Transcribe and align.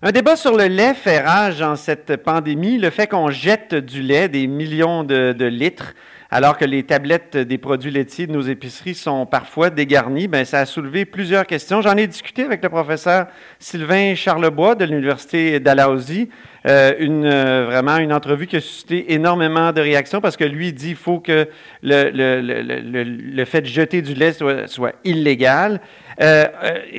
Un 0.00 0.12
débat 0.12 0.36
sur 0.36 0.56
le 0.56 0.66
lait 0.66 0.94
fait 0.94 1.18
rage 1.18 1.60
en 1.60 1.74
cette 1.74 2.18
pandémie. 2.18 2.78
Le 2.78 2.90
fait 2.90 3.08
qu'on 3.08 3.30
jette 3.30 3.74
du 3.74 4.00
lait, 4.00 4.28
des 4.28 4.46
millions 4.46 5.02
de, 5.02 5.44
litres, 5.44 5.92
alors 6.30 6.56
que 6.56 6.64
les 6.64 6.84
tablettes 6.84 7.36
des 7.36 7.58
produits 7.58 7.90
laitiers 7.90 8.28
de 8.28 8.32
nos 8.32 8.42
épiceries 8.42 8.94
sont 8.94 9.26
parfois 9.26 9.70
dégarnies, 9.70 10.28
ben, 10.28 10.44
ça 10.44 10.60
a 10.60 10.66
soulevé 10.66 11.04
plusieurs 11.04 11.46
questions. 11.46 11.80
J'en 11.80 11.96
ai 11.96 12.06
discuté 12.06 12.44
avec 12.44 12.62
le 12.62 12.68
professeur 12.68 13.26
Sylvain 13.58 14.14
Charlebois 14.14 14.76
de 14.76 14.84
l'Université 14.84 15.58
d'Alhousie. 15.58 16.28
Euh, 16.66 16.94
une, 17.00 17.24
euh, 17.24 17.64
vraiment 17.66 17.96
une 17.96 18.12
entrevue 18.12 18.46
qui 18.46 18.56
a 18.56 18.60
suscité 18.60 19.12
énormément 19.14 19.72
de 19.72 19.80
réactions 19.80 20.20
parce 20.20 20.36
que 20.36 20.44
lui 20.44 20.72
dit 20.72 20.88
qu'il 20.88 20.96
faut 20.96 21.18
que 21.18 21.48
le, 21.82 22.10
le, 22.10 22.40
le, 22.40 23.02
le, 23.04 23.44
fait 23.44 23.62
de 23.62 23.66
jeter 23.66 24.02
du 24.02 24.14
lait 24.14 24.32
soit, 24.32 24.68
soit 24.68 24.92
illégal. 25.02 25.80
Euh, 26.20 26.46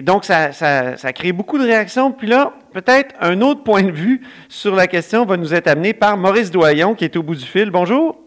donc, 0.01 0.25
ça, 0.25 0.51
ça, 0.51 0.97
ça, 0.97 1.07
a 1.09 1.13
créé 1.13 1.31
beaucoup 1.31 1.57
de 1.57 1.63
réactions. 1.63 2.11
Puis 2.11 2.27
là, 2.27 2.53
peut-être 2.73 3.15
un 3.19 3.41
autre 3.41 3.63
point 3.63 3.83
de 3.83 3.91
vue 3.91 4.21
sur 4.47 4.75
la 4.75 4.87
question 4.87 5.25
va 5.25 5.37
nous 5.37 5.53
être 5.53 5.67
amené 5.67 5.93
par 5.93 6.17
Maurice 6.17 6.51
Doyon, 6.51 6.95
qui 6.95 7.05
est 7.05 7.16
au 7.17 7.23
bout 7.23 7.35
du 7.35 7.45
fil. 7.45 7.69
Bonjour. 7.69 8.17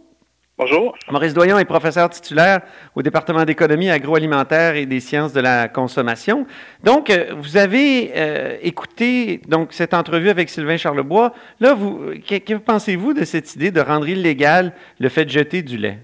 Bonjour. 0.59 0.97
Maurice 1.11 1.33
Doyon 1.33 1.59
est 1.59 1.65
professeur 1.65 2.11
titulaire 2.11 2.61
au 2.95 3.03
département 3.03 3.45
d'économie 3.45 3.91
agroalimentaire 3.91 4.77
et 4.77 4.85
des 4.85 5.01
sciences 5.01 5.33
de 5.33 5.41
la 5.41 5.67
consommation. 5.67 6.47
Donc, 6.85 7.09
euh, 7.09 7.33
vous 7.37 7.57
avez 7.57 8.13
euh, 8.15 8.59
écouté 8.63 9.41
donc 9.49 9.73
cette 9.73 9.95
entrevue 9.95 10.29
avec 10.29 10.51
Sylvain 10.51 10.77
Charlebois. 10.77 11.33
Là, 11.59 11.73
vous, 11.73 12.13
que, 12.29 12.37
que 12.37 12.55
pensez-vous 12.55 13.15
de 13.15 13.25
cette 13.25 13.55
idée 13.57 13.71
de 13.71 13.81
rendre 13.81 14.07
illégal 14.09 14.73
le 15.01 15.09
fait 15.09 15.25
de 15.25 15.31
jeter 15.31 15.63
du 15.63 15.79
lait? 15.79 15.99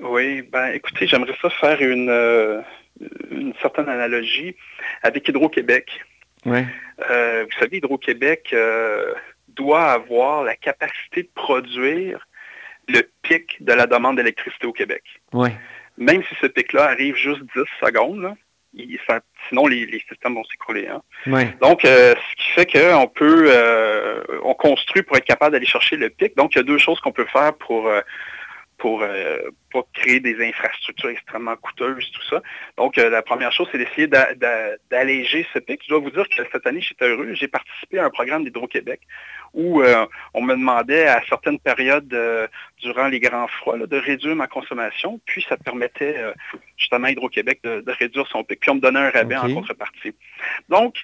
Oui, 0.00 0.42
ben 0.50 0.72
écoutez, 0.74 1.06
j'aimerais 1.06 1.36
ça 1.40 1.50
faire 1.50 1.80
une, 1.80 2.08
euh, 2.08 2.62
une 3.30 3.54
certaine 3.60 3.88
analogie 3.88 4.56
avec 5.02 5.28
Hydro-Québec. 5.28 6.00
Euh, 7.10 7.44
vous 7.44 7.58
savez, 7.58 7.78
Hydro-Québec 7.78 8.50
euh, 8.52 9.14
doit 9.48 9.92
avoir 9.92 10.44
la 10.44 10.56
capacité 10.56 11.22
de 11.22 11.30
produire 11.34 12.26
le 12.88 13.02
pic 13.22 13.62
de 13.64 13.72
la 13.72 13.86
demande 13.86 14.16
d'électricité 14.16 14.66
au 14.66 14.72
Québec. 14.72 15.02
Même 15.96 16.22
si 16.24 16.34
ce 16.40 16.46
pic-là 16.46 16.84
arrive 16.90 17.16
juste 17.16 17.40
10 17.56 17.62
secondes, 17.80 18.20
là, 18.20 18.34
il, 18.74 18.98
ça, 19.06 19.20
sinon 19.48 19.68
les, 19.68 19.86
les, 19.86 20.04
systèmes 20.08 20.34
vont 20.34 20.44
s'écrouler. 20.44 20.88
Hein. 20.88 21.00
Donc, 21.60 21.84
euh, 21.84 22.14
ce 22.14 22.36
qui 22.36 22.50
fait 22.50 22.66
qu'on 22.66 23.06
peut, 23.06 23.50
on 24.42 24.54
construit 24.54 25.02
pour 25.02 25.16
être 25.16 25.24
capable 25.24 25.52
d'aller 25.52 25.66
chercher 25.66 25.96
le 25.96 26.10
pic. 26.10 26.36
Donc, 26.36 26.54
il 26.54 26.58
y 26.58 26.60
a 26.60 26.64
deux 26.64 26.78
choses 26.78 27.00
qu'on 27.00 27.12
peut 27.12 27.26
faire 27.32 27.54
pour, 27.54 27.88
pour, 28.78 29.02
euh, 29.02 29.38
pour 29.70 29.90
créer 29.92 30.20
des 30.20 30.46
infrastructures 30.46 31.10
extrêmement 31.10 31.56
coûteuses, 31.56 32.10
tout 32.12 32.22
ça. 32.28 32.42
Donc, 32.76 32.98
euh, 32.98 33.10
la 33.10 33.22
première 33.22 33.52
chose, 33.52 33.68
c'est 33.72 33.78
d'essayer 33.78 34.08
d'alléger 34.90 35.46
ce 35.52 35.58
pic. 35.58 35.80
Je 35.84 35.88
dois 35.88 35.98
vous 35.98 36.10
dire 36.10 36.28
que 36.28 36.42
cette 36.52 36.66
année, 36.66 36.80
j'étais 36.80 37.08
heureux. 37.08 37.34
J'ai 37.34 37.48
participé 37.48 37.98
à 37.98 38.04
un 38.04 38.10
programme 38.10 38.44
d'Hydro-Québec 38.44 39.00
où 39.54 39.82
euh, 39.82 40.06
on 40.34 40.42
me 40.42 40.54
demandait 40.54 41.06
à 41.06 41.22
certaines 41.28 41.60
périodes 41.60 42.12
euh, 42.12 42.46
durant 42.78 43.06
les 43.06 43.20
grands 43.20 43.46
froids 43.46 43.78
là, 43.78 43.86
de 43.86 43.96
réduire 43.96 44.34
ma 44.34 44.48
consommation, 44.48 45.20
puis 45.24 45.46
ça 45.48 45.56
permettait 45.56 46.16
euh, 46.18 46.32
justement 46.76 47.06
à 47.06 47.10
Hydro-Québec 47.12 47.60
de, 47.62 47.80
de, 47.80 47.92
réduire 47.92 48.26
son 48.26 48.42
pic, 48.42 48.60
puis 48.60 48.70
on 48.70 48.74
me 48.74 48.80
donnait 48.80 48.98
un 48.98 49.10
rabais 49.10 49.36
okay. 49.36 49.52
en 49.52 49.54
contrepartie. 49.54 50.14
Donc, 50.68 50.96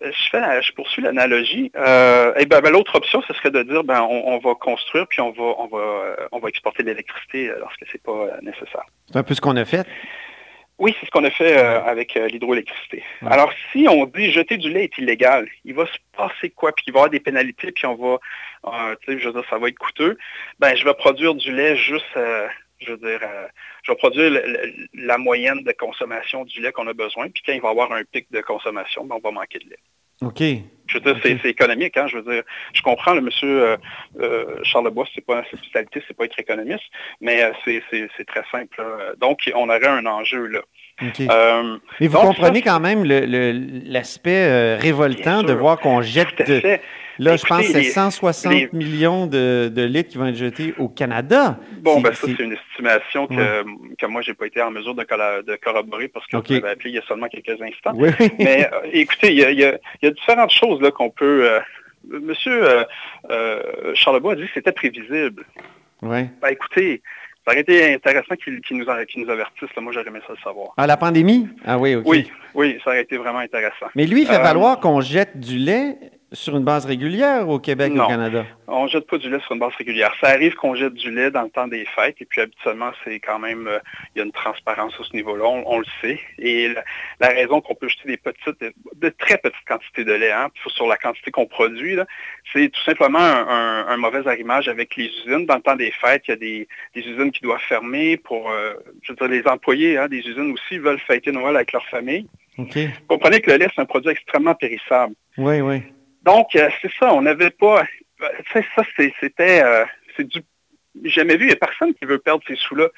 je, 0.00 0.28
fais, 0.30 0.62
je 0.62 0.72
poursuis 0.72 1.02
l'analogie. 1.02 1.70
Euh, 1.76 2.34
et 2.36 2.46
ben, 2.46 2.60
ben 2.60 2.70
l'autre 2.70 2.94
option, 2.96 3.22
ce 3.22 3.32
serait 3.34 3.50
de 3.50 3.62
dire, 3.62 3.84
ben, 3.84 4.02
on, 4.02 4.34
on, 4.34 4.38
va 4.38 4.54
construire 4.54 5.06
puis 5.06 5.20
on 5.20 5.30
va, 5.30 5.54
on 5.58 5.66
va, 5.66 6.16
on 6.32 6.38
va 6.38 6.48
exporter 6.48 6.82
de 6.82 6.88
l'électricité 6.88 7.52
lorsque 7.58 7.84
c'est 7.90 8.02
pas 8.02 8.38
nécessaire. 8.42 8.84
C'est 9.10 9.16
un 9.16 9.22
peu 9.22 9.34
ce 9.34 9.40
qu'on 9.40 9.56
a 9.56 9.64
fait? 9.64 9.86
Oui, 10.78 10.94
c'est 10.98 11.06
ce 11.06 11.10
qu'on 11.10 11.22
a 11.22 11.30
fait 11.30 11.56
euh, 11.56 11.82
avec 11.84 12.16
euh, 12.16 12.26
l'hydroélectricité. 12.26 13.04
Ouais. 13.22 13.32
Alors, 13.32 13.52
si 13.70 13.86
on 13.88 14.06
dit 14.06 14.32
jeter 14.32 14.56
du 14.56 14.70
lait 14.70 14.84
est 14.84 14.98
illégal, 14.98 15.48
il 15.64 15.74
va 15.74 15.86
se 15.86 15.98
passer 16.16 16.50
quoi? 16.50 16.72
Puis 16.72 16.86
il 16.88 16.92
va 16.92 16.98
y 16.98 17.00
avoir 17.02 17.10
des 17.10 17.20
pénalités, 17.20 17.70
puis 17.70 17.86
on 17.86 17.94
va, 17.94 18.18
euh, 18.66 18.96
tu 19.00 19.12
sais, 19.12 19.18
je 19.20 19.28
veux 19.28 19.34
dire, 19.34 19.44
ça 19.48 19.58
va 19.58 19.68
être 19.68 19.78
coûteux. 19.78 20.18
Ben, 20.58 20.74
je 20.74 20.84
vais 20.84 20.94
produire 20.94 21.36
du 21.36 21.52
lait 21.52 21.76
juste, 21.76 22.18
je 22.80 22.92
veux 22.92 22.98
dire, 22.98 23.20
je 23.82 23.92
vais 23.92 23.96
produire 23.96 24.42
la 24.94 25.18
moyenne 25.18 25.62
de 25.62 25.72
consommation 25.72 26.44
du 26.44 26.60
lait 26.60 26.72
qu'on 26.72 26.86
a 26.86 26.92
besoin. 26.92 27.28
Puis 27.30 27.42
quand 27.44 27.52
il 27.52 27.60
va 27.60 27.68
y 27.68 27.70
avoir 27.70 27.92
un 27.92 28.04
pic 28.04 28.30
de 28.30 28.40
consommation, 28.40 29.04
ben, 29.04 29.16
on 29.16 29.20
va 29.20 29.30
manquer 29.30 29.58
de 29.58 29.70
lait. 29.70 29.78
OK. 30.22 30.42
Je 30.86 30.98
veux 30.98 31.00
dire, 31.00 31.16
okay. 31.16 31.38
c'est 31.42 31.48
économique, 31.48 31.96
hein, 31.96 32.06
je 32.06 32.18
veux 32.18 32.32
dire. 32.32 32.42
Je 32.72 32.82
comprends, 32.82 33.14
le 33.14 33.20
monsieur 33.20 33.62
euh, 33.62 33.76
euh, 34.20 34.44
Charles 34.64 34.86
Lebois, 34.86 35.06
c'est 35.14 35.24
pas 35.24 35.42
sa 35.50 35.56
spécialité, 35.56 36.02
c'est 36.06 36.16
pas 36.16 36.24
être 36.24 36.38
économiste, 36.38 36.84
mais 37.20 37.42
euh, 37.42 37.52
c'est 37.64 38.26
très 38.26 38.44
simple. 38.50 38.76
Là. 38.78 39.14
Donc, 39.18 39.50
on 39.54 39.68
aurait 39.68 39.86
un 39.86 40.06
enjeu 40.06 40.46
là. 40.46 40.60
Okay. 41.02 41.26
Mais 42.00 42.06
vous 42.06 42.14
donc, 42.14 42.26
comprenez 42.26 42.60
ça, 42.60 42.70
quand 42.70 42.80
même 42.80 43.04
l'aspect 43.04 44.76
révoltant 44.76 45.42
de 45.42 45.52
voir 45.52 45.80
qu'on 45.80 46.02
jette. 46.02 46.46
De, 46.46 46.78
là, 47.18 47.34
Écoutez, 47.34 47.42
je 47.42 47.46
pense 47.46 47.66
que 47.66 47.72
c'est 47.72 47.90
160 47.90 48.52
les... 48.52 48.68
millions 48.72 49.26
de, 49.26 49.70
de, 49.74 49.82
litres 49.82 50.10
qui 50.10 50.18
vont 50.18 50.26
être 50.26 50.36
jetés 50.36 50.74
au 50.78 50.88
Canada. 50.88 51.58
Bon, 51.80 52.00
ben 52.00 52.12
ça, 52.12 52.26
c'est 52.26 52.42
une 52.42 52.52
estimation 52.52 53.26
que, 53.26 53.34
ouais. 53.34 53.64
que 53.98 54.06
moi, 54.06 54.22
j'ai 54.22 54.34
pas 54.34 54.46
été 54.46 54.60
en 54.62 54.70
mesure 54.70 54.94
de, 54.94 55.02
de 55.42 55.56
corroborer 55.56 56.08
parce 56.08 56.26
que 56.26 56.36
okay. 56.36 56.58
vous 56.58 56.64
avez 56.64 56.72
appelé 56.72 56.90
il 56.90 56.96
y 56.96 56.98
a 56.98 57.02
seulement 57.06 57.28
quelques 57.28 57.60
instants. 57.60 57.92
Oui. 57.94 58.10
Mais 58.38 58.68
écoutez, 58.92 59.32
il 59.32 59.38
y, 59.38 59.44
a, 59.44 59.50
il, 59.50 59.58
y 59.58 59.64
a, 59.64 59.78
il 60.02 60.06
y, 60.06 60.08
a, 60.08 60.10
différentes 60.10 60.52
choses 60.52 60.73
là 60.80 60.90
qu'on 60.90 61.10
peut. 61.10 61.50
Euh, 61.50 61.60
monsieur 62.04 62.84
Charlebois 63.94 64.32
a 64.32 64.36
dit 64.36 64.42
que 64.42 64.54
c'était 64.54 64.72
prévisible. 64.72 65.44
Oui. 66.02 66.26
Ben, 66.42 66.48
écoutez, 66.50 67.02
ça 67.44 67.52
aurait 67.52 67.60
été 67.60 67.94
intéressant 67.94 68.34
qu'ils 68.36 68.60
qu 68.60 68.74
nous, 68.74 68.84
qu 68.84 69.20
nous, 69.20 69.30
avertissent. 69.30 69.74
Là. 69.76 69.82
Moi, 69.82 69.92
j'aurais 69.92 70.06
aimé 70.06 70.20
ça 70.26 70.32
le 70.32 70.42
savoir. 70.42 70.68
Ah, 70.76 70.86
la 70.86 70.96
pandémie? 70.96 71.48
Ah 71.64 71.78
oui, 71.78 71.94
OK. 71.94 72.04
Oui, 72.06 72.30
oui, 72.54 72.78
ça 72.82 72.90
aurait 72.90 73.02
été 73.02 73.18
vraiment 73.18 73.40
intéressant. 73.40 73.86
Mais 73.94 74.06
lui, 74.06 74.22
il 74.22 74.26
fait 74.26 74.36
euh, 74.36 74.42
valoir 74.42 74.80
qu'on 74.80 75.00
jette 75.00 75.38
du 75.38 75.58
lait 75.58 75.96
sur 76.34 76.56
une 76.56 76.64
base 76.64 76.84
régulière 76.84 77.48
au 77.48 77.58
Québec 77.58 77.92
non, 77.92 78.04
au 78.04 78.08
Canada? 78.08 78.44
on 78.66 78.84
ne 78.84 78.88
jette 78.88 79.06
pas 79.06 79.18
du 79.18 79.30
lait 79.30 79.40
sur 79.40 79.52
une 79.52 79.60
base 79.60 79.74
régulière. 79.76 80.12
Ça 80.20 80.28
arrive 80.28 80.54
qu'on 80.54 80.74
jette 80.74 80.94
du 80.94 81.10
lait 81.10 81.30
dans 81.30 81.42
le 81.42 81.50
temps 81.50 81.68
des 81.68 81.84
fêtes, 81.84 82.16
et 82.20 82.24
puis 82.24 82.40
habituellement, 82.40 82.90
c'est 83.04 83.20
quand 83.20 83.38
même, 83.38 83.66
euh, 83.66 83.78
il 84.14 84.18
y 84.18 84.22
a 84.22 84.24
une 84.24 84.32
transparence 84.32 84.94
à 85.00 85.04
ce 85.04 85.14
niveau-là, 85.14 85.44
on, 85.44 85.62
on, 85.66 85.78
le 85.78 85.86
sait. 86.00 86.18
Et 86.38 86.68
la, 86.68 86.84
la 87.20 87.28
raison 87.28 87.60
qu'on 87.60 87.74
peut 87.74 87.88
jeter 87.88 88.08
des 88.08 88.16
petites, 88.16 88.60
de, 88.60 88.72
de, 88.96 89.08
très 89.10 89.38
petites 89.38 89.64
quantités 89.66 90.04
de 90.04 90.12
lait, 90.12 90.32
hein, 90.32 90.48
sur 90.68 90.86
la 90.86 90.96
quantité 90.96 91.30
qu'on 91.30 91.46
produit, 91.46 91.96
c'est 92.52 92.68
tout 92.68 92.82
simplement 92.82 93.18
un, 93.18 93.48
un, 93.48 93.88
un, 93.88 93.96
mauvais 93.96 94.26
arrimage 94.26 94.68
avec 94.68 94.96
les 94.96 95.06
usines. 95.06 95.46
Dans 95.46 95.56
le 95.56 95.62
temps 95.62 95.76
des 95.76 95.92
fêtes, 95.92 96.24
il 96.28 96.30
y 96.30 96.34
a 96.34 96.36
des, 96.36 96.68
des 96.94 97.00
usines 97.02 97.32
qui 97.32 97.42
doivent 97.42 97.60
fermer 97.60 98.16
pour, 98.16 98.50
euh, 98.50 98.74
je 99.02 99.12
veux 99.12 99.16
dire, 99.16 99.28
les 99.28 99.46
employés 99.46 99.98
hein, 99.98 100.08
des 100.08 100.18
usines 100.18 100.52
aussi 100.52 100.78
veulent 100.78 101.00
fêter 101.00 101.32
Noël 101.32 101.56
avec 101.56 101.72
leur 101.72 101.84
famille. 101.86 102.26
Okay. 102.56 102.86
Vous 102.86 103.06
comprenez 103.08 103.40
que 103.40 103.50
le 103.50 103.56
lait, 103.58 103.68
c'est 103.74 103.80
un 103.80 103.86
produit 103.86 104.10
extrêmement 104.10 104.54
périssable. 104.54 105.14
Oui, 105.36 105.60
oui. 105.60 105.82
Donc, 106.24 106.56
euh, 106.56 106.68
c'est 106.80 106.90
ça, 106.98 107.12
on 107.12 107.22
n'avait 107.22 107.50
pas... 107.50 107.84
Ça, 108.52 108.82
c'était... 109.20 109.62
Euh, 109.62 109.84
c'est 110.16 110.26
du... 110.26 110.40
J'ai 111.02 111.10
jamais 111.10 111.36
vu, 111.36 111.44
il 111.44 111.48
n'y 111.48 111.52
a 111.52 111.56
personne 111.56 111.92
qui 111.94 112.04
veut 112.04 112.18
perdre 112.18 112.42
ces 112.46 112.54
sous-là. 112.54 112.88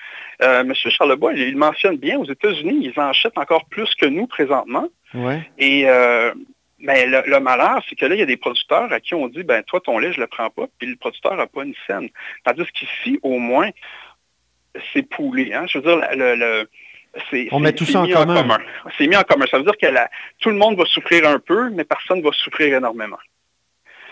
Euh, 0.43 0.65
Monsieur 0.65 0.91
Charlebois, 0.91 1.33
il, 1.33 1.41
il, 1.41 1.57
mentionne 1.57 1.97
bien, 1.97 2.19
aux 2.19 2.27
États-Unis, 2.27 2.79
ils 2.83 3.01
en 3.01 3.09
achètent 3.09 3.39
encore 3.39 3.65
plus 3.67 3.95
que 3.95 4.05
nous 4.05 4.27
présentement. 4.27 4.89
Ouais. 5.15 5.41
Et 5.59 5.89
euh, 5.89 6.35
mais 6.79 7.07
le, 7.07 7.23
le 7.27 7.41
malheur, 7.41 7.83
c'est 7.89 7.97
que 7.97 8.05
là, 8.05 8.15
il 8.15 8.19
y 8.19 8.23
a 8.23 8.27
des 8.27 8.37
producteurs 8.37 8.93
à 8.93 9.01
qui 9.01 9.15
on 9.15 9.29
dit, 9.29 9.43
ben 9.45 9.63
toi, 9.63 9.81
ton 9.81 9.99
lait, 9.99 10.13
je 10.13 10.21
le 10.21 10.27
prends 10.27 10.51
pas, 10.51 10.67
puis 10.79 10.89
le 10.89 10.97
producteur 10.97 11.35
n'a 11.37 11.47
pas 11.47 11.65
une 11.65 11.75
scène. 11.87 12.11
Tandis 12.45 12.67
qu'ici, 12.73 13.19
au 13.23 13.39
moins, 13.39 13.71
c'est 14.93 15.09
poulé. 15.09 15.55
Hein? 15.55 15.65
Je 15.67 15.79
veux 15.79 15.85
dire, 15.85 16.07
le, 16.15 16.35
le 16.35 16.69
on 17.51 17.61
met 17.61 17.73
tout 17.73 17.85
ça 17.85 18.03
en 18.03 18.07
commun. 18.07 18.43
commun. 18.43 18.59
C'est 18.97 19.07
mis 19.07 19.17
en 19.17 19.23
commun. 19.23 19.47
Ça 19.51 19.59
veut 19.59 19.65
dire 19.65 19.77
que 19.81 19.87
la, 19.87 20.11
tout 20.41 20.51
le 20.51 20.57
monde 20.57 20.77
va 20.77 20.85
souffrir 20.87 21.29
un 21.29 21.39
peu, 21.39 21.71
mais 21.71 21.85
personne 21.85 22.19
ne 22.19 22.25
va 22.25 22.31
souffrir 22.33 22.77
énormément. 22.77 23.19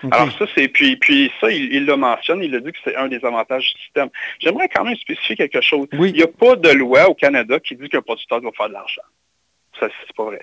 Okay. 0.02 0.14
Alors 0.14 0.32
ça, 0.32 0.44
c'est 0.54 0.68
puis 0.68 0.96
puis 0.96 1.32
ça, 1.40 1.50
il, 1.50 1.72
il, 1.72 1.86
le 1.86 1.96
mentionne, 1.96 2.42
il 2.42 2.54
a 2.54 2.60
dit 2.60 2.72
que 2.72 2.78
c'est 2.84 2.94
un 2.96 3.08
des 3.08 3.24
avantages 3.24 3.72
du 3.72 3.80
système. 3.82 4.10
J'aimerais 4.38 4.68
quand 4.68 4.84
même 4.84 4.96
spécifier 4.96 5.36
quelque 5.36 5.62
chose. 5.62 5.86
Oui. 5.94 6.10
Il 6.10 6.16
n'y 6.16 6.22
a 6.22 6.28
pas 6.28 6.56
de 6.56 6.68
loi 6.70 7.08
au 7.08 7.14
Canada 7.14 7.58
qui 7.58 7.74
dit 7.74 7.88
qu'un 7.88 8.02
producteur 8.02 8.40
doit 8.40 8.52
faire 8.56 8.68
de 8.68 8.74
l'argent. 8.74 9.02
Ça, 9.80 9.88
c'est 9.88 10.16
pas 10.16 10.24
vrai. 10.24 10.42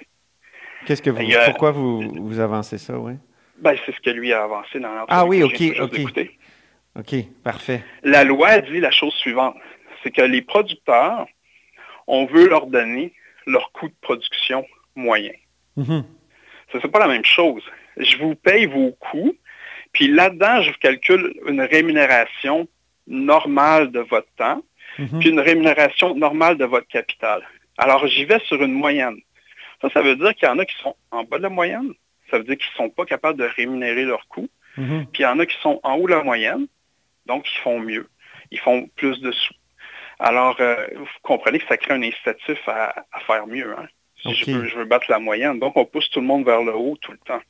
Qu'est-ce 0.86 1.02
que 1.02 1.12
vous, 1.12 1.22
a, 1.36 1.46
pourquoi 1.46 1.72
vous, 1.72 2.02
vous 2.02 2.40
avancez 2.40 2.80
ça, 2.80 2.98
oui? 2.98 3.14
Ben, 3.60 3.76
c'est 3.86 3.94
ce 3.96 4.00
que 4.00 4.10
lui 4.10 4.34
a 4.34 4.44
avancé 4.44 4.80
dans 4.80 4.90
l'entreprise. 4.90 5.18
Ah 5.20 5.26
oui, 5.26 5.44
ok, 5.44 5.62
ok. 5.80 6.30
Ok, 7.00 7.16
parfait. 7.44 7.84
La 8.04 8.24
loi 8.24 8.60
dit 8.60 8.80
la 8.80 8.92
chose 8.92 9.14
suivante, 9.14 9.56
c'est 10.04 10.12
que 10.12 10.22
les 10.24 10.42
producteurs 10.42 11.28
on 12.08 12.26
veut 12.26 12.48
leur 12.48 12.68
donner 12.68 13.14
leur 13.46 13.72
coût 13.72 13.88
de 13.88 13.96
production 14.02 14.66
moyen. 14.96 15.34
Mm 15.76 15.84
-hmm. 15.84 16.04
Ce 16.72 16.78
n'est 16.78 16.92
pas 16.92 17.00
la 17.00 17.08
même 17.08 17.26
chose. 17.26 17.64
je 17.98 18.18
vous 18.18 18.36
paye 18.36 18.66
vos 18.66 18.92
coûts, 18.92 19.36
puis 19.94 20.08
là-dedans, 20.08 20.62
je 20.62 20.72
vous 20.72 20.78
calcule 20.80 21.34
une 21.48 21.62
rémunération 21.62 22.68
normale 23.08 23.92
de 23.92 24.00
votre 24.00 24.32
temps, 24.38 24.64
mhm. 24.98 25.20
puis 25.20 25.30
une 25.30 25.40
rémunération 25.40 26.16
normale 26.16 26.58
de 26.58 26.66
votre 26.66 26.88
capital. 26.88 27.42
Alors, 27.78 28.06
j'y 28.08 28.26
vais 28.26 28.40
sur 28.40 28.62
une 28.62 28.74
moyenne. 28.74 29.20
Ça, 29.82 29.90
ça 29.90 30.02
veut 30.02 30.16
dire 30.16 30.34
qu'il 30.36 30.48
y 30.48 30.52
en 30.52 30.60
a 30.60 30.66
qui 30.66 30.78
sont 30.82 30.96
en 31.12 31.24
bas 31.24 31.38
de 31.38 31.44
la 31.44 31.50
moyenne. 31.50 31.94
Ça 32.30 32.38
veut 32.38 32.44
dire 32.44 32.58
qu'ils 32.58 32.72
ne 32.74 32.88
sont 32.88 32.90
pas 32.90 33.06
capables 33.06 33.38
de 33.38 33.50
rémunérer 33.58 34.06
leurs 34.06 34.28
coûts. 34.28 34.50
Mhm. 34.78 35.08
Puis 35.12 35.24
il 35.24 35.26
y 35.26 35.26
en 35.26 35.40
a 35.40 35.46
qui 35.46 35.58
sont 35.62 35.80
en 35.84 35.96
haut 35.96 36.08
de 36.08 36.14
la 36.14 36.24
moyenne, 36.24 36.68
donc 37.26 37.46
ils 37.52 37.60
font 37.60 37.80
mieux. 37.80 38.08
Ils 38.52 38.60
font 38.60 38.88
plus 38.96 39.20
de 39.20 39.32
sous. 39.32 39.54
Alors, 40.22 40.56
euh, 40.60 40.76
vous 40.96 41.06
comprenez 41.24 41.58
que 41.58 41.66
ça 41.68 41.78
crée 41.78 41.96
un 41.96 42.04
incitatif 42.04 42.60
à, 42.68 42.94
faire 43.26 43.48
mieux. 43.48 43.74
Hein. 43.78 43.88
Si 44.22 44.34
je, 44.36 44.52
veux, 44.52 44.66
je 44.66 44.76
veux 44.78 44.86
battre 44.86 45.08
la 45.10 45.18
moyenne. 45.18 45.60
Donc, 45.60 45.76
on 45.76 45.86
pousse 45.86 46.10
tout 46.12 46.22
le 46.22 46.28
monde 46.28 46.46
vers 46.46 46.62
le 46.62 46.76
haut 46.76 46.96
tout 47.02 47.12
le 47.12 47.18
temps. 47.18 47.42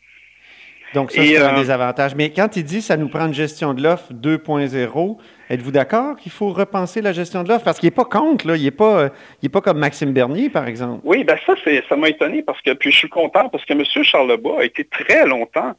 Donc, 0.93 1.11
ça, 1.11 1.21
c'est 1.21 1.37
un 1.37 1.53
euh, 1.53 1.61
des 1.61 1.69
avantages. 1.69 2.15
Mais 2.15 2.31
quand 2.31 2.55
il 2.55 2.63
dit 2.63 2.81
ça 2.81 2.95
nous 2.95 3.09
prend 3.09 3.27
une 3.27 3.33
gestion 3.33 3.73
de 3.73 3.83
l'offre 3.83 4.13
2.0, 4.13 5.17
êtes-vous 5.49 5.71
d'accord 5.71 6.15
qu'il 6.15 6.31
faut 6.31 6.49
repenser 6.49 7.01
la 7.01 7.11
gestion 7.11 7.43
de 7.43 7.49
l'offre? 7.49 7.65
Parce 7.65 7.77
qu'il 7.79 7.87
n'est 7.87 7.95
pas 7.95 8.05
contre, 8.05 8.47
là. 8.47 8.55
Il 8.55 8.63
n'est 8.63 8.71
pas, 8.71 9.09
pas 9.51 9.61
comme 9.61 9.77
Maxime 9.77 10.13
Bernier, 10.13 10.49
par 10.49 10.67
exemple. 10.67 11.01
Oui, 11.03 11.25
bien 11.25 11.35
ça, 11.45 11.55
ça 11.89 11.95
m'a 11.97 12.09
étonné 12.09 12.41
parce 12.41 12.61
que, 12.61 12.71
puis 12.71 12.91
je 12.91 12.97
suis 12.97 13.09
content 13.09 13.49
parce 13.49 13.65
que 13.65 13.73
M. 13.73 13.83
Charlebois 14.03 14.61
a 14.61 14.63
été 14.63 14.85
très 14.85 15.25
longtemps 15.25 15.75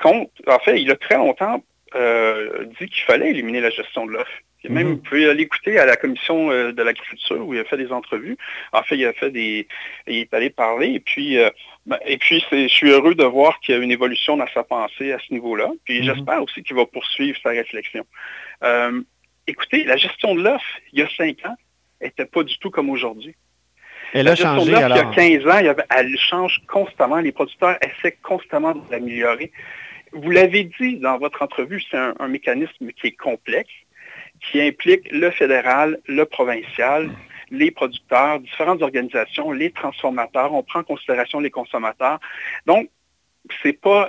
contre, 0.00 0.30
en 0.46 0.58
fait, 0.60 0.80
il 0.80 0.90
a 0.90 0.96
très 0.96 1.16
longtemps 1.16 1.62
euh, 1.94 2.64
dit 2.80 2.88
qu'il 2.88 3.04
fallait 3.04 3.30
éliminer 3.30 3.60
la 3.60 3.70
gestion 3.70 4.06
de 4.06 4.12
l'offre. 4.12 4.32
Même, 4.68 4.86
mhm. 4.86 4.92
vous 4.94 4.98
pouvez 4.98 5.28
aller 5.28 5.42
écouter 5.42 5.78
à 5.78 5.86
la 5.86 5.96
commission 5.96 6.50
euh, 6.50 6.72
de 6.72 6.82
l'agriculture 6.82 7.46
où 7.46 7.54
il 7.54 7.60
a 7.60 7.64
fait 7.64 7.76
des 7.76 7.90
entrevues. 7.90 8.36
En 8.72 8.82
fait, 8.82 8.96
il 8.96 9.04
a 9.06 9.12
fait 9.12 9.30
des. 9.30 9.66
Il 10.06 10.18
est 10.18 10.34
allé 10.34 10.50
parler. 10.50 10.88
Et 10.88 11.00
puis, 11.00 11.36
ben, 11.86 11.98
et 12.06 12.16
puis, 12.18 12.44
je 12.50 12.68
suis 12.68 12.90
heureux 12.90 13.14
de 13.14 13.24
voir 13.24 13.58
qu'il 13.60 13.74
y 13.74 13.78
a 13.78 13.80
une 13.80 13.90
évolution 13.90 14.36
dans 14.36 14.46
sa 14.54 14.62
pensée 14.62 15.12
à 15.12 15.18
ce 15.18 15.32
niveau-là. 15.32 15.70
Puis 15.84 16.00
mhm. 16.00 16.14
j'espère 16.14 16.42
aussi 16.42 16.62
qu'il 16.62 16.76
va 16.76 16.86
poursuivre 16.86 17.38
sa 17.42 17.50
réflexion. 17.50 18.04
Euh, 18.62 19.02
écoutez, 19.46 19.84
la 19.84 19.96
gestion 19.96 20.34
de 20.34 20.42
l'offre, 20.42 20.78
il 20.92 21.00
y 21.00 21.02
a 21.02 21.08
cinq 21.16 21.44
ans, 21.44 21.56
n'était 22.00 22.26
pas 22.26 22.42
du 22.42 22.58
tout 22.58 22.70
comme 22.70 22.90
aujourd'hui. 22.90 23.34
Elle 24.12 24.28
a 24.28 24.36
changé 24.36 24.74
alors. 24.74 24.98
Il 25.16 25.32
y 25.32 25.36
a 25.36 25.40
15 25.40 25.46
ans, 25.46 25.84
elle 25.90 26.18
change 26.18 26.60
constamment. 26.68 27.18
Les 27.18 27.32
producteurs 27.32 27.78
essaient 27.82 28.18
constamment 28.22 28.74
de 28.74 28.82
l'améliorer. 28.90 29.52
Vous 30.12 30.30
l'avez 30.30 30.64
dit 30.78 30.98
dans 30.98 31.18
votre 31.18 31.40
entrevue, 31.40 31.82
c'est 31.90 31.96
un, 31.96 32.28
mécanisme 32.28 32.92
qui 32.92 33.06
est 33.08 33.16
complexe, 33.16 33.72
qui 34.42 34.60
implique 34.60 35.10
le 35.10 35.30
fédéral, 35.30 35.98
le 36.06 36.24
provincial, 36.24 37.10
les 37.50 37.70
producteurs, 37.70 38.40
différentes 38.40 38.82
organisations, 38.82 39.52
les 39.52 39.70
transformateurs, 39.70 40.52
on 40.52 40.62
prend 40.62 40.80
en 40.80 40.84
considération 40.84 41.38
les 41.38 41.50
consommateurs. 41.50 42.18
Donc, 42.66 42.88
c'est 43.62 43.74
pas 43.74 44.08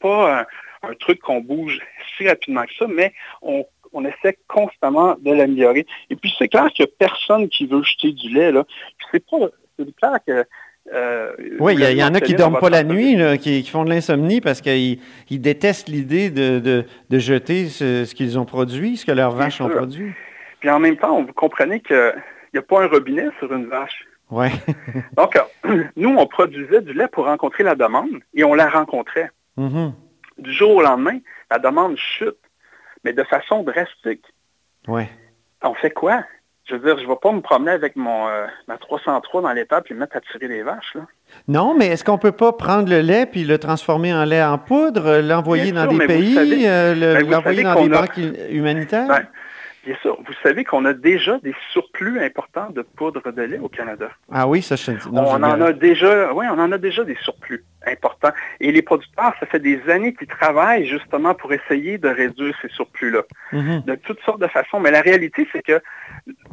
pas 0.00 0.46
un, 0.82 0.94
truc 1.00 1.20
qu'on 1.20 1.40
bouge 1.40 1.80
si 2.16 2.28
rapidement 2.28 2.64
que 2.64 2.74
ça, 2.78 2.86
mais 2.86 3.12
on, 3.40 3.64
essaie 4.04 4.36
constamment 4.48 5.16
de 5.20 5.32
l'améliorer. 5.32 5.86
Et 6.10 6.16
puis 6.16 6.34
c'est 6.36 6.48
clair 6.48 6.68
qu'il 6.72 6.84
n'y 6.84 6.90
a 6.90 6.94
personne 6.98 7.48
qui 7.48 7.66
veut 7.66 7.82
jeter 7.82 8.12
du 8.12 8.28
lait. 8.28 8.52
Là. 8.52 8.64
C'est 9.10 9.24
clair 9.24 10.18
que 10.26 10.44
euh, 10.92 11.32
oui, 11.60 11.76
il 11.78 11.96
y, 11.96 12.04
en 12.04 12.14
a 12.14 12.20
qui 12.20 12.32
ne 12.32 12.38
dorment 12.38 12.58
pas 12.58 12.68
la 12.68 12.84
nuit, 12.84 13.16
qui, 13.38 13.66
font 13.66 13.84
de 13.84 13.90
l'insomnie 13.90 14.40
parce 14.40 14.60
qu'ils 14.60 14.98
détestent 15.30 15.88
l'idée 15.88 16.30
de, 16.30 16.84
jeter 17.10 17.68
ce, 17.68 18.12
qu'ils 18.12 18.38
ont 18.38 18.44
produit, 18.44 18.96
ce 18.96 19.06
que 19.06 19.12
leurs 19.12 19.32
vaches 19.32 19.60
ont 19.60 19.68
produit. 19.68 20.12
Puis 20.60 20.70
en 20.70 20.78
même 20.78 20.96
temps, 20.96 21.22
vous 21.22 21.32
comprenez 21.32 21.80
qu'il 21.80 22.14
n'y 22.52 22.58
a 22.58 22.62
pas 22.62 22.82
un 22.82 22.86
robinet 22.86 23.28
sur 23.38 23.52
une 23.52 23.66
vache. 23.66 24.04
Ouais. 24.30 24.50
Donc, 25.16 25.36
euh, 25.36 25.84
nous, 25.96 26.14
on 26.16 26.26
produisait 26.26 26.80
du 26.80 26.92
lait 26.92 27.08
pour 27.08 27.26
rencontrer 27.26 27.64
la 27.64 27.74
demande 27.74 28.20
et 28.34 28.44
on 28.44 28.54
la 28.54 28.68
rencontrait. 28.68 29.30
Mm-hmm. 29.58 29.92
Du 30.38 30.52
jour 30.52 30.76
au 30.76 30.82
lendemain, 30.82 31.18
la 31.50 31.58
demande 31.58 31.96
chute, 31.96 32.36
mais 33.04 33.12
de 33.12 33.22
façon 33.24 33.62
drastique. 33.62 34.24
Ouais. 34.88 35.08
On 35.62 35.74
fait 35.74 35.90
quoi? 35.90 36.24
Je 36.66 36.76
veux 36.76 36.80
dire, 36.80 36.96
je 36.98 37.04
ne 37.04 37.08
vais 37.08 37.18
pas 37.20 37.30
me 37.30 37.42
promener 37.42 37.72
avec 37.72 37.94
mon, 37.94 38.26
euh, 38.26 38.46
ma 38.68 38.78
303 38.78 39.42
dans 39.42 39.52
l'étable 39.52 39.86
et 39.90 39.94
me 39.94 40.00
mettre 40.00 40.16
à 40.16 40.20
tirer 40.20 40.48
des 40.48 40.62
vaches. 40.62 40.94
Là. 40.94 41.02
Non, 41.46 41.74
mais 41.76 41.88
est-ce 41.88 42.04
qu'on 42.04 42.14
ne 42.14 42.18
peut 42.18 42.32
pas 42.32 42.52
prendre 42.52 42.88
le 42.88 43.00
lait 43.00 43.26
puis 43.26 43.44
le 43.44 43.58
transformer 43.58 44.14
en 44.14 44.24
lait 44.24 44.42
en 44.42 44.56
poudre, 44.56 45.20
l'envoyer 45.20 45.72
dans 45.72 45.86
des 45.86 46.06
pays, 46.06 46.64
euh, 46.66 46.94
ben, 46.94 47.30
l'envoyer 47.30 47.62
dans 47.62 47.82
des 47.82 47.88
banques 47.90 48.18
humanitaires? 48.50 49.08
Ben, 49.08 49.26
Bien 49.84 49.96
sûr. 50.00 50.16
Vous 50.26 50.32
savez 50.42 50.64
qu'on 50.64 50.84
a 50.86 50.94
déjà 50.94 51.38
des 51.38 51.54
surplus 51.72 52.18
importants 52.20 52.70
de 52.70 52.82
poudre 52.82 53.30
de 53.30 53.42
lait 53.42 53.58
au 53.58 53.68
Canada. 53.68 54.10
Ah 54.32 54.48
oui, 54.48 54.62
ça, 54.62 54.76
je 54.76 54.92
non, 55.10 55.24
On 55.26 55.42
en 55.42 55.60
a 55.60 55.72
déjà, 55.72 56.32
oui, 56.32 56.46
on 56.50 56.58
en 56.58 56.72
a 56.72 56.78
déjà 56.78 57.04
des 57.04 57.16
surplus 57.16 57.64
importants. 57.86 58.32
Et 58.60 58.72
les 58.72 58.80
producteurs, 58.80 59.34
ça 59.38 59.46
fait 59.46 59.58
des 59.58 59.80
années 59.90 60.14
qu'ils 60.14 60.28
travaillent 60.28 60.86
justement 60.86 61.34
pour 61.34 61.52
essayer 61.52 61.98
de 61.98 62.08
réduire 62.08 62.56
ces 62.62 62.68
surplus-là. 62.68 63.22
Mm-hmm. 63.52 63.84
De 63.84 63.94
toutes 63.96 64.20
sortes 64.22 64.40
de 64.40 64.46
façons. 64.46 64.80
Mais 64.80 64.90
la 64.90 65.02
réalité, 65.02 65.46
c'est 65.52 65.62
que 65.62 65.80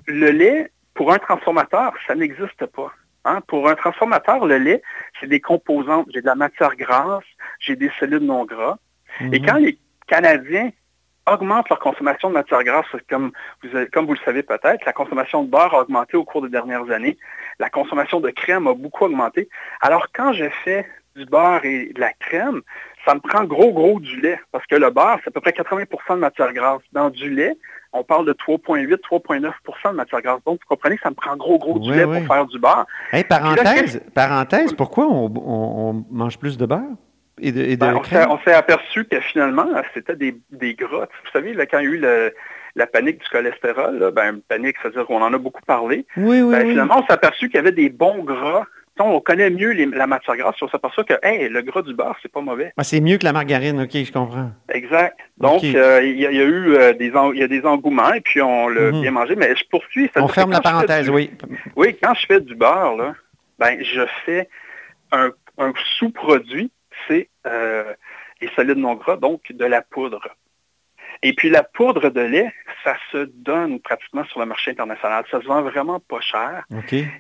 le 0.08 0.32
lait, 0.32 0.72
pour 0.94 1.14
un 1.14 1.18
transformateur, 1.18 1.94
ça 2.08 2.16
n'existe 2.16 2.66
pas. 2.66 2.92
Hein? 3.24 3.40
Pour 3.48 3.70
un 3.70 3.76
transformateur, 3.76 4.46
le 4.46 4.58
lait, 4.58 4.82
c'est 5.20 5.28
des 5.28 5.40
composantes. 5.40 6.08
J'ai 6.14 6.22
de 6.22 6.26
la 6.26 6.36
matière 6.36 6.76
grasse, 6.76 7.24
j'ai 7.60 7.78
des 7.78 7.92
cellules 7.98 8.24
non 8.24 8.44
gras. 8.44 8.78
Et 9.22 9.26
mm-hmm. 9.26 9.46
quand 9.46 9.58
les 9.58 9.78
Canadiens 10.08 10.72
augmentent 11.28 11.70
leur 11.70 11.80
consommation 11.80 12.30
de 12.30 12.34
matières 12.34 12.64
grasses, 12.64 12.86
comme 13.10 13.32
vous, 13.64 13.70
comme 13.92 14.06
vous 14.06 14.14
le 14.14 14.20
savez 14.26 14.44
peut-être. 14.44 14.86
La 14.86 14.94
consommation 14.94 15.44
de 15.44 15.50
beurre 15.50 15.74
a 15.74 15.82
augmenté 15.82 16.18
au 16.18 16.24
cours 16.24 16.42
des 16.42 16.50
dernières 16.50 16.90
années. 16.92 17.18
La 17.60 17.70
consommation 17.70 18.20
de 18.20 18.30
crème 18.30 18.68
a 18.68 18.74
beaucoup 18.74 19.06
augmenté. 19.06 19.50
Alors, 19.82 20.08
quand 20.14 20.34
je 20.34 20.46
fais 20.64 20.88
du 21.16 21.26
beurre 21.26 21.66
et 21.66 21.92
de 21.94 22.00
la 22.00 22.14
crème, 22.14 22.62
ça 23.06 23.14
me 23.14 23.20
prend 23.20 23.44
gros, 23.44 23.72
gros 23.72 24.00
du 24.00 24.20
lait. 24.22 24.40
Parce 24.52 24.66
que 24.66 24.76
le 24.76 24.90
beurre, 24.90 25.20
c'est 25.24 25.30
à 25.30 25.32
peu 25.32 25.42
près 25.42 25.52
80% 25.52 26.16
de 26.16 26.20
matière 26.20 26.54
grasse. 26.54 26.82
Dans 26.92 27.10
du 27.10 27.30
lait, 27.30 27.58
on 27.94 28.04
parle 28.04 28.26
de 28.26 28.34
3,8, 28.34 28.88
3,9% 28.96 29.92
de 29.92 29.96
matière 29.96 30.22
grasse. 30.22 30.40
Donc, 30.46 30.60
vous 30.62 30.76
comprenez, 30.76 30.98
ça 31.04 31.10
me 31.10 31.16
prend 31.16 31.36
gros, 31.36 31.58
gros 31.60 31.80
du 31.80 31.92
lait 31.92 32.06
pour 32.06 32.36
faire 32.36 32.46
du 32.46 32.58
beurre. 32.58 32.86
parenthèse, 33.24 34.02
parenthèse, 34.16 34.74
pourquoi 34.74 35.08
on 35.08 36.06
mange 36.10 36.40
plus 36.40 36.58
de 36.58 36.66
beurre? 36.66 36.96
Ben, 37.42 37.96
on 38.30 38.40
s'est 38.40 38.54
aperçu 38.54 39.06
que 39.06 39.20
finalement, 39.20 39.68
c'était 39.94 40.16
des, 40.16 40.36
des 40.52 40.76
grottes. 40.76 41.10
Vous 41.24 41.32
savez, 41.32 41.54
là, 41.54 41.66
quand 41.66 41.80
il 41.80 41.86
y 41.86 41.88
a 41.88 41.92
eu 41.92 42.32
la 42.76 42.88
panique 42.88 43.20
du 43.20 43.30
cholestérol, 43.30 43.98
là, 43.98 44.12
ben, 44.12 44.40
panique, 44.48 44.76
c'est-à-dire 44.82 45.06
qu'on 45.06 45.22
en 45.22 45.34
a 45.34 45.38
beaucoup 45.38 45.64
parlé. 45.66 46.06
Oui, 46.18 46.42
oui, 46.42 46.52
ben, 46.56 46.70
Finalement, 46.70 47.00
on 47.00 47.06
s'est 47.06 47.14
aperçu 47.14 47.48
qu'il 47.48 47.56
y 47.56 47.60
avait 47.60 47.72
des 47.72 47.90
bons 47.90 48.24
gras. 48.24 48.66
On 49.00 49.20
connaît 49.20 49.50
mieux 49.50 49.72
la 49.72 50.06
matière 50.06 50.38
grasse, 50.38 50.62
on 50.62 50.68
s'aperçoit 50.68 51.04
que 51.04 51.16
le 51.24 51.62
gras 51.62 51.82
du 51.82 51.96
beurre, 51.96 52.16
c'est 52.22 52.32
pas 52.32 52.42
mauvais. 52.42 52.72
Ah, 52.78 52.84
c'est 52.84 53.02
mieux 53.02 53.18
que 53.18 53.24
la 53.24 53.34
margarine, 53.34 53.82
ok, 53.82 53.92
je 53.92 54.12
comprends. 54.12 54.52
Exact. 54.72 55.18
Donc, 55.40 55.64
euh, 55.64 56.04
il 56.04 56.20
y, 56.20 56.28
a 56.28 56.32
eu 56.32 56.76
euh, 56.76 56.94
des, 56.94 57.08
y 57.08 57.42
a 57.42 57.48
des 57.48 57.66
engouements 57.66 58.14
et 58.14 58.22
puis 58.22 58.44
on 58.44 58.68
l'a 58.68 58.92
mhm. 58.92 59.02
bien 59.02 59.10
mangé, 59.10 59.36
mais 59.36 59.56
je 59.56 59.64
poursuis. 59.72 60.12
On 60.16 60.28
ferme 60.28 60.52
la 60.52 60.62
parenthèse, 60.62 61.10
oui. 61.10 61.32
Oui, 61.76 61.98
quand 62.04 62.14
je 62.14 62.28
fais 62.28 62.42
du 62.42 62.54
beurre, 62.54 62.96
là, 62.96 63.16
ben, 63.58 63.80
je 63.82 64.02
fais 64.24 64.48
un 65.12 65.32
sous-produit 65.98 66.72
c'est 67.08 67.30
euh, 67.46 67.94
les 68.42 68.50
solides 68.50 68.78
non 68.78 68.96
gras, 68.96 69.18
donc 69.18 69.52
de 69.52 69.66
la 69.66 69.82
poudre. 69.82 70.36
Et 71.24 71.34
puis 71.34 71.50
la 71.50 71.64
poudre 71.64 72.10
de 72.10 72.22
lait, 72.22 72.52
ça 72.84 72.96
se 73.12 73.30
donne 73.36 73.80
pratiquement 73.80 74.24
sur 74.26 74.40
le 74.40 74.46
marché 74.48 74.72
international. 74.72 75.24
Ça 75.30 75.40
se 75.40 75.46
vend 75.46 75.62
vraiment 75.62 76.00
pas 76.00 76.20
cher. 76.20 76.64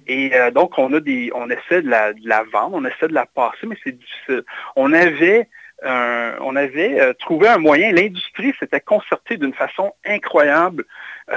Et 0.07 0.31
euh, 0.33 0.49
donc 0.49 0.77
on 0.77 0.91
a 0.93 0.99
des, 0.99 1.31
on 1.35 1.49
essaie 1.49 1.81
de 1.81 1.89
la, 1.89 2.43
vendre, 2.51 2.75
on 2.75 2.85
essaie 2.85 3.07
de 3.07 3.13
la 3.13 3.27
passer, 3.27 3.67
mais 3.67 3.77
c'est 3.83 3.97
difficile. 3.97 4.43
On 4.75 4.91
avait, 4.93 5.47
on 5.83 6.55
avait 6.55 6.99
euh, 6.99 7.13
trouvé 7.13 7.47
un 7.47 7.59
moyen. 7.59 7.91
L'industrie 7.91 8.53
s'était 8.59 8.81
concertée 8.81 9.37
d'une 9.37 9.53
façon 9.53 9.93
incroyable 10.05 10.85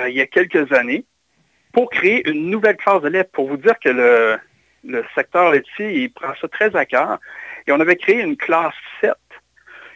il 0.09 0.15
y 0.15 0.21
a 0.21 0.27
quelques 0.27 0.73
années 0.73 1.05
pour 1.73 1.91
créer 1.91 2.29
une 2.29 2.51
nouvelle 2.51 2.77
classe 2.77 3.03
de 3.03 3.09
lait. 3.09 3.25
Pour 3.25 3.49
vous 3.49 3.59
dire 3.59 3.79
que 3.79 3.91
le, 3.91 4.39
le 4.87 5.05
secteur 5.15 5.51
laitier, 5.51 6.03
il 6.03 6.13
prend 6.13 6.35
ça 6.41 6.49
très 6.49 6.75
à 6.77 6.85
cœur. 6.85 7.19
Et 7.67 7.73
on 7.73 7.81
avait 7.81 7.97
créé 7.97 8.21
une 8.21 8.37
classe 8.37 8.75
7. 9.01 9.13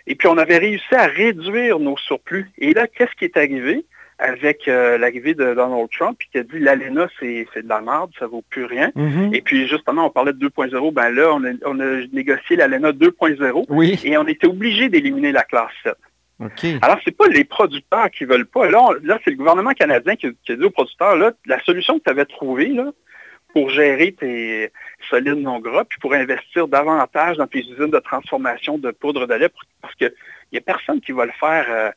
Et 0.06 0.14
puis 0.14 0.28
on 0.28 0.38
avait 0.38 0.58
réussi 0.58 0.94
à 0.94 1.06
réduire 1.06 1.78
nos 1.78 1.96
surplus. 1.96 2.50
Et 2.58 2.72
là, 2.72 2.86
qu'est-ce 2.86 3.14
qui 3.14 3.24
est 3.24 3.36
arrivé 3.36 3.84
avec 4.18 4.66
euh, 4.66 4.98
l'arrivée 4.98 5.34
de 5.34 5.54
Donald 5.54 5.88
Trump, 5.96 6.18
qui 6.32 6.38
a 6.38 6.42
dit 6.42 6.58
l'ALENA, 6.58 7.08
c'est 7.20 7.46
de 7.56 7.68
la 7.68 7.80
merde, 7.80 8.10
ça 8.18 8.26
vaut 8.26 8.42
plus 8.50 8.64
rien. 8.64 8.90
Mm-hmm. 8.96 9.34
Et 9.34 9.42
puis 9.42 9.68
justement, 9.68 10.06
on 10.06 10.10
parlait 10.10 10.32
de 10.32 10.48
2.0, 10.48 10.92
ben 10.92 11.10
là, 11.10 11.32
on 11.32 11.44
a, 11.44 11.50
on 11.66 11.78
a 11.78 12.06
négocié 12.12 12.56
l'ALENA 12.56 12.92
2.0 12.92 13.66
oui. 13.68 14.00
et 14.02 14.18
on 14.18 14.26
était 14.26 14.48
obligé 14.48 14.88
d'éliminer 14.88 15.30
la 15.30 15.44
classe 15.44 15.70
7. 15.84 15.94
Alors, 16.82 16.98
ce 17.04 17.10
n'est 17.10 17.16
pas 17.16 17.26
les 17.28 17.44
producteurs 17.44 18.10
qui 18.10 18.24
veulent 18.24 18.46
pas. 18.46 18.68
Là, 18.70 18.90
là 19.02 19.18
c'est 19.24 19.30
le 19.30 19.36
gouvernement 19.36 19.72
canadien 19.72 20.14
qui, 20.16 20.28
qui, 20.44 20.52
a 20.52 20.56
dit 20.56 20.64
aux 20.64 20.70
producteurs, 20.70 21.16
là, 21.16 21.32
la 21.46 21.62
solution 21.64 21.98
que 21.98 22.04
tu 22.04 22.10
avais 22.10 22.26
trouvée, 22.26 22.68
là, 22.68 22.92
pour 23.52 23.70
gérer 23.70 24.12
tes 24.12 24.72
solides 25.08 25.38
non 25.38 25.58
gras, 25.58 25.84
puis 25.84 25.98
pour 26.00 26.14
investir 26.14 26.68
davantage 26.68 27.36
dans 27.36 27.46
tes 27.46 27.60
usines 27.60 27.90
de 27.90 27.98
transformation 27.98 28.78
de 28.78 28.90
poudre 28.90 29.26
de 29.26 29.34
lait, 29.34 29.50
parce 29.80 29.94
qu'il 29.94 30.12
n'y 30.52 30.58
a 30.58 30.60
personne 30.60 31.00
qui 31.00 31.12
va 31.12 31.26
le 31.26 31.32
faire 31.32 31.66
euh, 31.68 31.90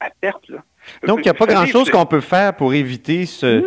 à 0.00 0.10
perte. 0.20 0.50
Donc, 1.04 1.20
il 1.20 1.22
n'y 1.22 1.28
a 1.28 1.34
pas 1.34 1.46
grand-chose 1.46 1.90
qu'on 1.90 2.06
peut 2.06 2.20
faire 2.20 2.54
pour 2.54 2.74
éviter 2.74 3.26
ce, 3.26 3.60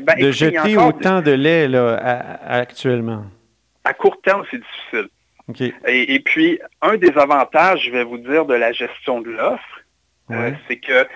ben, 0.00 0.18
de 0.18 0.30
jeter 0.30 0.76
autant 0.76 1.22
de 1.22 1.32
lait 1.32 1.68
là, 1.68 1.96
actuellement. 2.46 3.24
À 3.84 3.94
court 3.94 4.20
terme, 4.22 4.44
c'est 4.50 4.60
difficile. 4.60 5.08
Et, 5.86 6.20
puis, 6.20 6.60
un 6.80 6.96
des 6.96 7.16
avantages, 7.16 7.84
je 7.84 7.90
vais 7.90 8.04
vous 8.04 8.18
dire, 8.18 8.46
de 8.46 8.54
la 8.54 8.72
gestion 8.72 9.20
de 9.20 9.30
l'offre, 9.30 9.80
euh, 10.30 10.52
c'est 10.68 10.76
que 10.76 11.06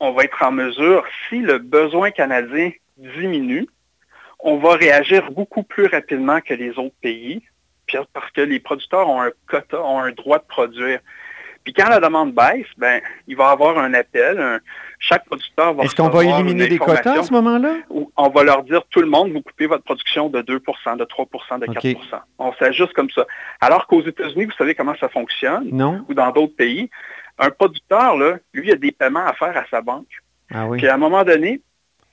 on 0.00 0.10
va 0.12 0.24
être 0.24 0.42
en 0.42 0.50
mesure, 0.50 1.04
si 1.28 1.38
le 1.38 1.58
besoin 1.58 2.10
canadien 2.10 2.72
diminue, 2.96 3.68
on 4.42 4.58
va 4.58 4.74
réagir 4.74 5.30
beaucoup 5.30 5.62
plus 5.62 5.86
rapidement 5.86 6.40
que 6.40 6.54
les 6.54 6.70
autres 6.78 6.94
pays, 7.00 7.42
parce 8.12 8.30
que 8.32 8.40
les 8.40 8.60
producteurs 8.60 9.08
ont 9.08 9.20
un 9.22 9.30
quota, 9.48 9.82
ont 9.82 9.98
un 9.98 10.12
droit 10.12 10.38
de 10.38 10.44
produire. 10.44 11.00
Puis 11.64 11.72
quand 11.72 11.88
la 11.88 12.00
demande 12.00 12.32
baisse, 12.32 12.66
ben, 12.76 13.00
il 13.28 13.36
va 13.36 13.50
y 13.50 13.52
avoir 13.52 13.78
un 13.78 13.94
appel. 13.94 14.60
chaque 14.98 15.24
producteur 15.26 15.74
va 15.74 15.84
Est-ce 15.84 15.94
qu'on 15.94 16.08
va 16.08 16.24
éliminer 16.24 16.66
des 16.66 16.78
quotas 16.78 17.20
à 17.20 17.22
ce 17.22 17.32
moment-là? 17.32 17.76
On 18.16 18.28
va 18.30 18.42
leur 18.42 18.64
dire, 18.64 18.82
tout 18.90 19.00
le 19.00 19.06
monde, 19.06 19.30
vous 19.30 19.42
coupez 19.42 19.66
votre 19.66 19.84
production 19.84 20.28
de 20.28 20.42
2% 20.42 20.96
de 20.96 21.04
3% 21.04 21.58
de 21.60 21.66
4% 21.66 21.96
On 22.38 22.52
s'ajuste 22.54 22.92
comme 22.94 23.10
ça. 23.10 23.26
Alors 23.60 23.86
qu'aux 23.86 24.02
États-Unis, 24.02 24.46
vous 24.46 24.56
savez 24.58 24.74
comment 24.74 24.94
ça 24.98 25.08
fonctionne? 25.08 25.68
Non. 25.70 26.04
Ou 26.08 26.14
dans 26.14 26.30
d'autres 26.32 26.56
pays. 26.56 26.90
Un 27.38 27.50
producteur, 27.50 28.16
là, 28.16 28.38
lui, 28.52 28.72
a 28.72 28.76
des 28.76 28.92
paiements 28.92 29.24
à 29.24 29.32
faire 29.34 29.56
à 29.56 29.64
sa 29.70 29.80
banque. 29.80 30.08
Ah 30.52 30.66
oui. 30.66 30.78
Puis 30.78 30.88
à 30.88 30.94
un 30.94 30.98
moment 30.98 31.22
donné, 31.22 31.60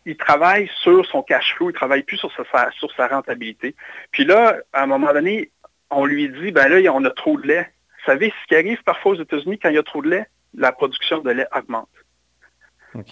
il 0.06 0.18
travaille 0.18 0.70
sur 0.82 1.06
son 1.06 1.22
cash 1.22 1.56
flow, 1.56 1.70
il 1.70 1.74
ne 1.74 1.78
travaille 1.78 2.04
plus 2.04 2.18
sur 2.18 2.32
sa, 2.32 2.72
sur 2.72 2.92
sa 2.94 3.08
rentabilité. 3.08 3.76
Puis 4.12 4.26
là, 4.26 4.58
à 4.74 4.84
un 4.84 4.88
moment 4.88 5.14
donné, 5.14 5.52
on 5.90 6.06
lui 6.06 6.30
dit, 6.30 6.52
ben 6.52 6.68
là, 6.68 6.92
on 6.94 7.04
a 7.04 7.10
trop 7.10 7.38
de 7.38 7.48
lait. 7.48 7.72
Vous 8.00 8.06
savez, 8.06 8.34
ce 8.42 8.48
qui 8.48 8.56
arrive 8.56 8.82
parfois 8.84 9.14
aux 9.14 9.22
États-Unis, 9.22 9.60
quand 9.60 9.70
il 9.70 9.76
y 9.76 9.80
a 9.80 9.84
trop 9.84 10.02
de 10.02 10.10
lait, 10.10 10.28
la 10.54 10.72
production 10.72 11.20
de 11.20 11.32
lait 11.32 11.48
augmente. 11.56 11.90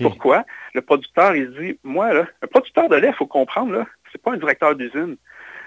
Pourquoi? 0.01 0.45
Le 0.73 0.81
producteur, 0.81 1.35
il 1.35 1.51
dit, 1.51 1.79
moi, 1.83 2.13
là, 2.13 2.27
un 2.41 2.47
producteur 2.47 2.89
de 2.89 2.95
lait, 2.95 3.09
il 3.09 3.15
faut 3.15 3.27
comprendre, 3.27 3.73
là, 3.73 3.85
c'est 4.11 4.21
pas 4.21 4.31
un 4.33 4.37
directeur 4.37 4.75
d'usine. 4.75 5.17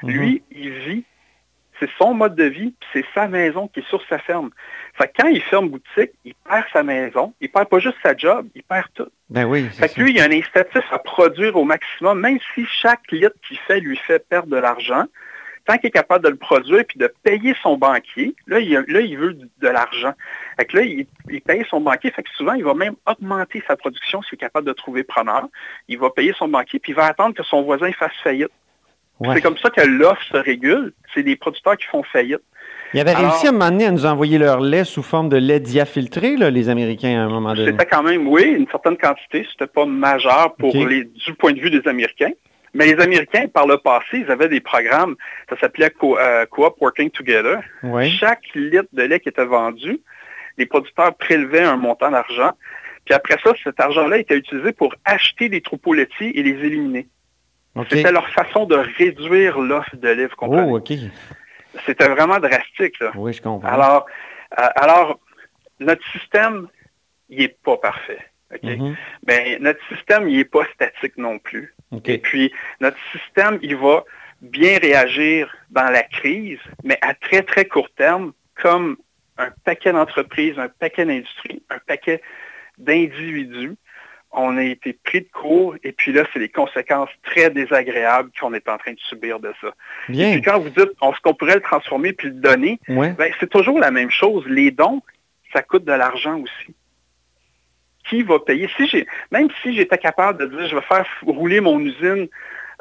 Mhm. 0.03 0.11
Lui, 0.11 0.43
il 0.51 0.73
vit, 0.73 1.05
c'est 1.81 1.89
son 1.99 2.15
mode 2.15 2.37
de 2.37 2.45
vie, 2.45 2.75
c'est 2.93 3.05
sa 3.15 3.27
maison 3.27 3.67
qui 3.69 3.81
est 3.81 3.89
sur 3.89 4.03
sa 4.09 4.19
ferme. 4.19 4.51
Fait 4.95 5.11
quand 5.19 5.29
il 5.29 5.41
ferme 5.41 5.71
boutique, 5.71 6.13
il 6.25 6.35
perd 6.49 6.67
sa 6.73 6.83
maison, 6.83 7.33
il 7.41 7.51
perd 7.51 7.69
pas 7.69 7.79
juste 7.79 7.97
sa 8.03 8.17
job, 8.17 8.47
il 8.55 8.63
perd 8.63 8.87
tout. 8.95 9.09
Ben 9.31 9.47
oui. 9.47 9.65
Fait 9.71 9.89
que 9.89 10.01
lui, 10.01 10.13
il 10.13 10.21
a 10.21 10.25
un 10.25 10.33
incitatif 10.33 10.85
à 10.93 10.99
produire 10.99 11.57
au 11.57 11.65
maximum, 11.65 12.21
même 12.21 12.39
si 12.55 12.67
chaque 12.67 13.11
litre 13.11 13.35
qu'il 13.47 13.59
fait 13.59 13.81
lui 13.81 13.97
fait 13.97 14.25
perdre 14.29 14.49
de 14.49 14.57
l'argent, 14.57 15.07
tant 15.67 15.79
qu'il 15.79 15.89
est 15.89 15.93
capable 15.93 16.25
de 16.25 16.31
le 16.31 16.37
produire 16.37 16.85
puis 16.87 16.99
de 16.99 17.13
payer 17.23 17.55
son 17.63 17.77
banquier, 17.77 18.35
là, 18.47 18.61
il, 18.61 18.73
là, 18.73 19.01
il 19.01 19.17
veut 19.17 19.35
de, 19.35 19.69
l'argent. 19.69 20.13
Fait 20.59 20.67
que 20.67 20.77
là, 20.77 20.83
il, 20.83 21.07
paye 21.43 21.65
son 21.71 21.81
banquier. 21.81 22.11
Fait 22.11 22.23
que 22.23 22.31
souvent, 22.37 22.55
il 22.55 22.65
va 22.65 22.75
même 22.75 22.97
augmenter 23.07 23.63
sa 23.67 23.77
production 23.77 24.23
s'il 24.23 24.35
est 24.35 24.39
capable 24.39 24.67
de 24.67 24.73
trouver 24.73 25.05
preneur. 25.05 25.49
Il 25.89 25.99
va 25.99 26.11
payer 26.11 26.35
son 26.37 26.49
banquier 26.49 26.79
puis 26.79 26.93
il 26.93 26.97
va 26.97 27.07
attendre 27.07 27.35
que 27.35 27.43
son 27.43 27.63
voisin 27.63 27.93
fasse 27.93 28.17
faillite. 28.23 28.51
C'est 29.23 29.41
comme 29.43 29.59
ça 29.59 29.71
que 29.71 29.83
l'offre 29.83 30.23
se 30.23 30.37
régule. 30.37 30.93
C'est 31.15 31.23
des 31.23 31.37
producteurs 31.37 31.77
qui 31.77 31.87
font 31.87 32.03
faillite. 32.03 32.41
Ils 32.93 33.01
avaient 33.01 33.15
réussi 33.15 33.47
à 33.47 33.51
un 33.51 33.53
moment 33.53 33.71
donné 33.71 33.87
à 33.87 33.93
nous 33.93 34.07
envoyer 34.07 34.39
leur 34.39 34.61
lait 34.61 34.85
sous 34.85 35.03
forme 35.03 35.29
de 35.29 35.37
lait 35.37 35.61
diafiltré, 35.61 36.37
là, 36.37 36.51
les 36.51 36.69
Américains, 36.69 37.21
à 37.21 37.25
un 37.25 37.29
moment 37.29 37.55
donné. 37.55 37.71
C'était 37.71 37.87
quand 37.87 38.03
même, 38.03 38.27
oui, 38.27 38.43
une 38.43 38.67
certaine 38.69 38.97
quantité. 38.97 39.47
C'était 39.51 39.69
pas 39.69 39.87
majeur 39.87 40.55
pour 40.57 40.75
les, 40.75 41.05
du 41.05 41.35
point 41.35 41.53
de 41.53 41.61
vue 41.61 41.71
des 41.71 41.87
Américains. 41.87 42.33
Mais 42.75 42.87
les 42.87 43.01
Américains, 43.01 43.47
par 43.49 43.67
le 43.67 43.79
passé, 43.79 44.25
ils 44.25 44.31
avaient 44.31 44.49
des 44.49 44.61
programmes, 44.61 45.17
ça 45.49 45.59
s'appelait 45.59 45.93
euh, 46.03 46.47
Co-op 46.47 46.77
Working 46.81 47.11
Together. 47.11 47.61
Chaque 48.19 48.43
litre 48.55 48.89
de 48.93 49.03
lait 49.03 49.21
qui 49.21 49.29
était 49.29 49.45
vendu, 49.45 50.01
les 50.57 50.67
producteurs 50.67 51.15
prélevaient 51.15 51.65
un 51.65 51.77
montant 51.77 52.11
d'argent. 52.11 52.53
Puis 53.05 53.15
après 53.15 53.37
ça, 53.43 53.53
cet 53.65 53.81
argent-là 53.81 54.19
était 54.19 54.37
utilisé 54.37 54.73
pour 54.73 54.95
acheter 55.05 55.49
des 55.49 55.61
troupeaux 55.61 55.95
laitiers 55.95 56.39
et 56.39 56.43
les 56.43 56.65
éliminer. 56.65 57.09
C'était 57.89 58.13
leur 58.13 58.29
façon 58.31 58.67
de 58.67 58.77
réduire 58.77 59.59
l'offre 59.59 59.97
de 59.97 60.09
lait, 60.09 60.27
vous 60.27 60.37
comprenez? 60.37 60.71
Oh, 60.71 61.79
C'était 61.87 62.09
vraiment 62.09 62.39
drastique. 62.39 62.99
Là. 63.01 63.13
Oui, 63.15 63.33
je 63.33 63.43
comprends. 63.43 63.69
Alors, 63.69 64.07
euh, 64.59 64.69
alors 64.77 65.21
notre 65.79 66.05
système, 66.13 66.69
il 67.29 67.39
n'est 67.39 67.49
pas 67.49 67.77
parfait. 67.77 68.19
Mm-hmm. 68.53 68.97
Ben, 69.23 69.63
notre 69.63 69.81
système, 69.89 70.29
il 70.29 70.39
n'est 70.39 70.45
pas 70.45 70.65
statique 70.75 71.17
non 71.17 71.39
plus. 71.39 71.75
Et 72.05 72.19
puis, 72.19 72.53
notre 72.81 72.99
système, 73.13 73.59
il 73.63 73.77
va 73.77 74.05
bien 74.41 74.79
réagir 74.79 75.55
dans 75.71 75.91
la 75.91 76.03
crise, 76.03 76.59
mais 76.83 76.99
à 77.03 77.15
très, 77.15 77.43
très 77.43 77.67
court 77.67 77.91
terme, 77.97 78.33
comme 78.55 78.97
un 79.39 79.51
paquet 79.65 79.93
d'entreprises, 79.93 80.59
un 80.59 80.69
paquet 80.69 81.05
d'industries, 81.05 81.63
un 81.71 81.79
paquet 81.79 82.23
d'individus, 82.79 83.77
on 84.33 84.57
a 84.57 84.63
été 84.63 84.93
pris 84.93 85.23
de 85.23 85.29
court 85.33 85.75
et 85.83 85.93
puis 85.93 86.13
là, 86.13 86.25
c'est 86.33 86.39
les 86.39 86.49
conséquences 86.49 87.11
très 87.25 87.51
désagréables 87.51 88.31
qu'on 88.39 88.55
est 88.55 88.69
en 88.69 88.79
train 88.79 88.93
de 88.93 89.01
subir 89.01 89.41
de 89.41 89.53
ça. 89.61 89.69
Et 90.09 90.33
puis 90.33 90.43
quand 90.43 90.59
vous 90.59 90.71
dites 90.71 90.91
est-ce 91.03 91.21
qu'on 91.23 91.35
pourrait 91.35 91.57
le 91.57 91.61
transformer 91.63 92.13
puis 92.13 92.29
le 92.29 92.35
donner, 92.35 92.79
ben, 92.89 93.33
c'est 93.41 93.51
toujours 93.51 93.79
la 93.79 93.91
même 93.91 94.11
chose. 94.11 94.45
Les 94.47 94.71
dons, 94.71 95.03
ça 95.53 95.63
coûte 95.63 95.85
de 95.85 95.93
l'argent 95.93 96.39
aussi 96.39 96.75
qui 98.11 98.23
va 98.23 98.39
payer? 98.41 98.69
Si 98.77 98.87
j'ai, 98.89 99.07
même 99.31 99.49
si 99.63 99.75
j'étais 99.75 99.99
capable 99.99 100.41
de 100.41 100.57
dire 100.57 100.69
je 100.69 100.75
vais 100.75 100.83
faire 100.83 101.07
rouler 101.27 101.61
mon 101.61 101.79
usine 101.79 102.29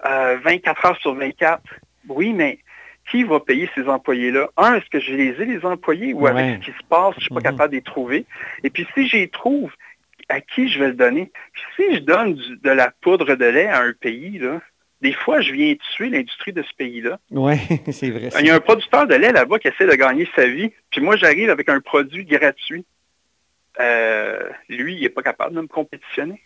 24 0.03 0.86
euh, 0.86 0.88
heures 0.88 0.98
sur 0.98 1.13
24, 1.13 1.62
oui, 2.10 2.34
mais 2.34 2.60
qui 3.10 3.24
va 3.24 3.39
payer 3.39 3.70
ces 3.75 3.88
employés-là? 3.88 4.50
Un, 4.58 4.75
est-ce 4.75 4.89
que 4.89 5.00
je 5.00 5.13
les 5.13 5.41
ai, 5.41 5.46
les 5.46 5.65
employés, 5.65 6.13
ou 6.13 6.27
avec 6.27 6.62
ce 6.62 6.72
qui 6.72 6.77
se 6.77 6.84
passe, 6.88 7.13
je 7.15 7.20
ne 7.20 7.22
suis 7.22 7.29
pas 7.29 7.39
mm-hmm. 7.39 7.44
capable 7.44 7.72
de 7.72 7.75
les 7.75 7.82
trouver? 7.82 8.25
Et 8.63 8.70
puis 8.70 8.88
si 8.94 9.08
j'y 9.08 9.29
trouve, 9.29 9.72
à 10.29 10.41
qui 10.41 10.69
je 10.69 10.79
vais 10.79 10.88
le 10.88 10.93
donner? 10.93 11.31
si 11.75 11.95
je 11.95 12.00
donne 12.00 12.36
de 12.63 12.69
la 12.69 12.91
poudre 13.01 13.36
de 13.36 13.45
lait 13.45 13.67
à 13.67 13.81
un 13.81 13.93
pays, 13.93 14.38
là, 14.39 14.62
des 15.01 15.13
fois, 15.13 15.41
je 15.41 15.53
viens 15.53 15.75
tuer 15.95 16.09
l'industrie 16.09 16.51
de 16.51 16.62
ce 16.62 16.74
pays-là. 16.77 17.19
Oui, 17.31 17.55
c'est 17.91 18.09
vrai. 18.09 18.29
Il 18.39 18.48
y 18.48 18.50
a 18.50 18.55
un 18.55 18.59
producteur 18.59 19.07
de 19.07 19.15
lait 19.15 19.31
là-bas 19.31 19.59
qui 19.59 19.69
essaie 19.69 19.88
de 19.88 19.95
gagner 19.95 20.27
sa 20.36 20.45
vie, 20.45 20.71
puis 20.89 21.01
moi, 21.01 21.15
j'arrive 21.15 21.50
avec 21.50 21.69
un 21.69 21.79
produit 21.79 22.25
gratuit. 22.25 22.86
Euh, 23.79 24.50
lui, 24.67 24.95
il 24.95 25.01
n'est 25.01 25.09
pas 25.09 25.21
capable 25.21 25.55
de 25.55 25.62
me 25.62 25.67
compétitionner. 25.67 26.41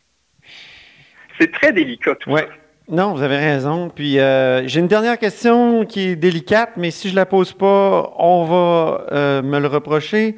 C'est 1.39 1.51
très 1.51 1.73
délicat 1.73 2.15
tout 2.15 2.29
ouais. 2.29 2.47
Non, 2.89 3.13
vous 3.13 3.21
avez 3.21 3.37
raison. 3.37 3.89
Puis 3.89 4.19
euh, 4.19 4.67
j'ai 4.67 4.81
une 4.81 4.87
dernière 4.87 5.17
question 5.17 5.85
qui 5.85 6.09
est 6.09 6.15
délicate, 6.15 6.71
mais 6.75 6.91
si 6.91 7.09
je 7.09 7.15
la 7.15 7.25
pose 7.25 7.53
pas, 7.53 8.13
on 8.17 8.43
va 8.43 9.07
euh, 9.11 9.41
me 9.41 9.59
le 9.59 9.67
reprocher. 9.67 10.35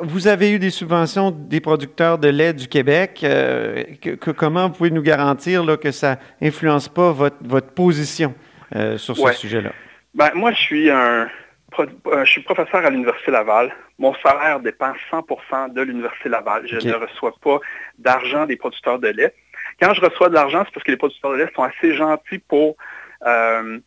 Vous 0.00 0.28
avez 0.28 0.52
eu 0.52 0.58
des 0.58 0.70
subventions 0.70 1.30
des 1.30 1.60
producteurs 1.60 2.18
de 2.18 2.28
lait 2.28 2.52
du 2.52 2.68
Québec. 2.68 3.18
Que, 3.20 4.30
comment 4.32 4.68
vous 4.68 4.74
pouvez 4.74 4.90
nous 4.90 5.02
garantir 5.02 5.64
là, 5.64 5.76
que 5.76 5.90
ça 5.90 6.18
influence 6.40 6.88
pas 6.88 7.12
votre, 7.12 7.36
votre 7.40 7.70
position 7.72 8.34
sur 8.96 9.16
ce 9.16 9.32
sujet-là? 9.32 9.72
Ben, 10.14 10.30
moi, 10.34 10.52
je 10.52 10.60
suis 10.60 10.90
un, 10.90 11.28
je 11.78 12.30
suis 12.30 12.42
professeur 12.42 12.84
à 12.84 12.90
l'Université 12.90 13.30
Laval. 13.30 13.74
Mon 13.98 14.14
salaire 14.16 14.60
dépend 14.60 14.92
100% 15.10 15.72
de 15.72 15.82
l'Université 15.82 16.28
Laval. 16.28 16.66
Je 16.66 16.86
ne 16.86 16.94
reçois 16.94 17.34
pas 17.42 17.60
d'argent 17.98 18.46
des 18.46 18.56
producteurs 18.56 18.98
de 18.98 19.08
lait. 19.08 19.34
Quand 19.80 19.94
je 19.94 20.00
reçois 20.00 20.28
de 20.28 20.34
l'argent, 20.34 20.62
c'est 20.64 20.74
parce 20.74 20.84
que 20.84 20.90
les 20.90 20.96
producteurs 20.96 21.32
de 21.32 21.36
lait 21.36 21.50
sont 21.54 21.62
assez 21.62 21.94
gentils 21.94 22.38
pour 22.38 22.76
euh, 23.26 23.78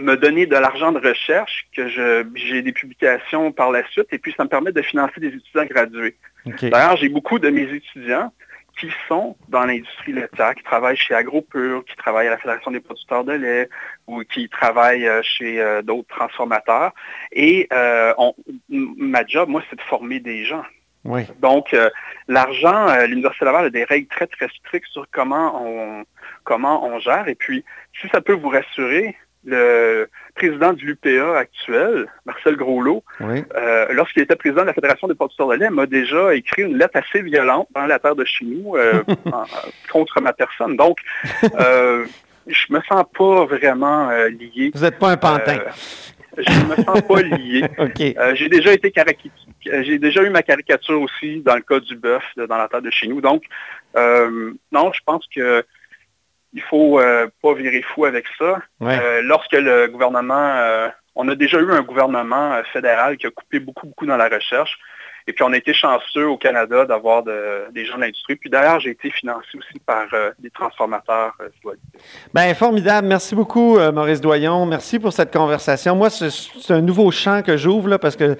me 0.00 0.16
donner 0.16 0.46
de 0.46 0.56
l'argent 0.56 0.92
de 0.92 0.98
recherche, 0.98 1.66
que 1.76 1.88
j'ai 2.34 2.62
des 2.62 2.72
publications 2.72 3.52
par 3.52 3.70
la 3.70 3.86
suite, 3.88 4.08
et 4.12 4.18
puis 4.18 4.34
ça 4.36 4.44
me 4.44 4.48
permet 4.48 4.72
de 4.72 4.82
financer 4.82 5.20
des 5.20 5.28
étudiants 5.28 5.66
gradués. 5.66 6.16
D'ailleurs, 6.62 6.96
j'ai 6.96 7.08
beaucoup 7.08 7.38
de 7.38 7.50
mes 7.50 7.68
étudiants 7.74 8.32
qui 8.78 8.88
sont 9.08 9.36
dans 9.48 9.64
l'industrie 9.66 10.12
laitière, 10.12 10.54
qui 10.54 10.62
travaillent 10.62 10.96
chez 10.96 11.14
AgroPure, 11.14 11.84
qui 11.84 11.96
travaillent 11.96 12.28
à 12.28 12.30
la 12.30 12.38
Fédération 12.38 12.70
des 12.70 12.80
producteurs 12.80 13.24
de 13.24 13.32
lait 13.32 13.68
ou 14.06 14.22
qui 14.22 14.48
travaillent 14.48 15.06
euh, 15.06 15.20
chez 15.22 15.60
euh, 15.60 15.82
d'autres 15.82 16.08
transformateurs. 16.08 16.92
Et 17.32 17.68
euh, 17.72 18.14
ma 18.68 19.26
job, 19.26 19.50
moi, 19.50 19.62
c'est 19.68 19.76
de 19.76 19.82
former 19.82 20.20
des 20.20 20.44
gens. 20.44 20.64
Donc, 21.40 21.74
l'argent, 22.28 22.94
l'Université 23.06 23.46
Laval 23.46 23.64
a 23.64 23.70
des 23.70 23.84
règles 23.84 24.08
très, 24.08 24.26
très 24.26 24.48
strictes 24.48 24.88
sur 24.88 25.06
comment 25.10 25.62
on, 25.64 26.04
comment 26.44 26.84
on 26.84 26.98
gère. 26.98 27.26
Et 27.26 27.34
puis, 27.34 27.64
si 27.98 28.06
ça 28.08 28.20
peut 28.20 28.34
vous 28.34 28.50
rassurer, 28.50 29.16
le 29.44 30.08
président 30.34 30.72
du 30.72 30.86
l'UPA 30.86 31.38
actuel, 31.38 32.06
Marcel 32.26 32.56
Groslot, 32.56 33.02
euh, 33.20 33.86
lorsqu'il 33.90 34.22
était 34.22 34.36
président 34.36 34.62
de 34.62 34.66
la 34.66 34.74
Fédération 34.74 35.08
des 35.08 35.14
producteurs 35.14 35.48
de 35.48 35.54
lait, 35.54 35.70
m'a 35.70 35.86
déjà 35.86 36.34
écrit 36.34 36.62
une 36.62 36.76
lettre 36.76 36.96
assez 36.98 37.22
violente 37.22 37.68
dans 37.74 37.86
la 37.86 37.98
terre 37.98 38.16
de 38.16 38.24
chez 38.24 38.44
nous 38.44 38.76
euh, 38.76 39.02
contre 39.92 40.20
ma 40.20 40.32
personne. 40.32 40.76
Donc, 40.76 40.98
euh, 41.58 42.04
je 42.46 42.72
me 42.72 42.80
sens 42.82 43.04
pas 43.16 43.44
vraiment 43.46 44.10
lié. 44.28 44.72
Vous 44.74 44.82
n'êtes 44.82 44.98
pas 44.98 45.10
un 45.10 45.16
pantin. 45.16 45.58
je 46.36 46.50
ne 46.50 46.76
me 46.76 46.76
sens 46.82 47.02
pas 47.02 47.22
lié. 47.22 47.64
j'ai 48.34 48.48
déjà 48.48 48.72
été 48.72 48.92
j'ai 49.62 49.98
déjà 49.98 50.22
eu 50.22 50.30
ma 50.30 50.42
caricature 50.42 51.00
aussi 51.00 51.40
dans 51.40 51.54
le 51.56 51.62
cas 51.62 51.80
du 51.80 51.96
bœuf 51.96 52.24
dans 52.36 52.56
la 52.56 52.68
terre 52.68 52.82
de 52.82 52.90
chez 52.90 53.08
nous. 53.08 53.20
Donc, 53.20 53.44
non, 53.94 54.92
je 54.92 55.00
pense 55.04 55.26
que 55.34 55.64
il 56.52 56.62
faut 56.62 56.98
euh, 56.98 57.28
pas 57.42 57.54
virer 57.54 57.82
fou 57.82 58.04
avec 58.04 58.24
ça. 58.38 58.60
Euh, 58.82 59.22
lorsque 59.22 59.52
le 59.52 59.86
gouvernement, 59.86 60.34
euh, 60.34 60.88
on 61.14 61.28
a 61.28 61.34
déjà 61.34 61.58
eu 61.58 61.72
un 61.72 61.82
gouvernement 61.82 62.60
fédéral 62.72 63.16
qui 63.16 63.26
a 63.26 63.30
coupé 63.30 63.60
beaucoup, 63.60 63.86
beaucoup 63.86 64.06
dans 64.06 64.16
la 64.16 64.28
recherche. 64.28 64.78
Et 65.26 65.32
puis, 65.32 65.44
on 65.44 65.52
a 65.52 65.56
été 65.56 65.74
chanceux 65.74 66.26
au 66.26 66.38
Canada 66.38 66.86
d'avoir 66.86 67.22
des 67.22 67.84
gens 67.84 67.96
de 67.96 68.00
l'industrie. 68.00 68.36
Puis 68.36 68.50
d'ailleurs, 68.50 68.80
j'ai 68.80 68.90
été 68.90 69.10
financé 69.10 69.48
aussi 69.54 69.78
par 69.86 70.06
des 70.38 70.50
transformateurs. 70.50 71.36
Bien, 72.34 72.54
formidable. 72.54 73.06
Merci 73.06 73.34
beaucoup, 73.36 73.78
Maurice 73.92 74.20
Doyon. 74.20 74.64
Merci 74.66 74.98
pour 74.98 75.12
cette 75.12 75.32
conversation. 75.32 75.94
Moi, 75.94 76.08
c'est 76.10 76.72
un 76.72 76.80
nouveau 76.80 77.10
champ 77.10 77.42
que 77.42 77.56
j'ouvre 77.56 77.98
parce 77.98 78.16
que 78.16 78.38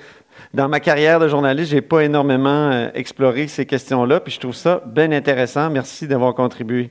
dans 0.55 0.69
ma 0.69 0.81
carrière 0.81 1.21
de 1.21 1.29
journaliste, 1.29 1.71
je 1.71 1.77
n'ai 1.77 1.83
pas 1.83 2.03
énormément 2.03 2.91
exploré 2.95 3.47
ces 3.47 3.67
questions-là. 3.67 4.19
Puis 4.19 4.33
je 4.33 4.41
trouve 4.41 4.55
ça 4.55 4.83
bien 4.87 5.13
intéressant. 5.13 5.71
Merci 5.71 6.09
d'avoir 6.09 6.35
contribué. 6.35 6.91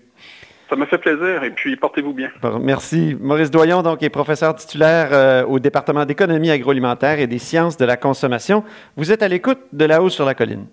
Ça 0.69 0.75
me 0.75 0.85
fait 0.85 0.99
plaisir 0.99 1.43
et 1.43 1.49
puis 1.49 1.75
portez-vous 1.75 2.13
bien. 2.13 2.29
Merci. 2.61 3.17
Maurice 3.19 3.49
Doyon, 3.49 3.81
donc, 3.81 4.03
est 4.03 4.09
professeur 4.09 4.55
titulaire 4.55 5.09
euh, 5.11 5.43
au 5.45 5.59
département 5.59 6.05
d'économie 6.05 6.51
agroalimentaire 6.51 7.19
et 7.19 7.25
des 7.25 7.39
sciences 7.39 7.75
de 7.75 7.85
la 7.85 7.97
consommation. 7.97 8.63
Vous 8.95 9.11
êtes 9.11 9.23
à 9.23 9.27
l'écoute 9.27 9.59
de 9.73 9.85
La 9.85 10.03
Haut 10.03 10.09
sur 10.09 10.25
la 10.25 10.35
colline. 10.35 10.67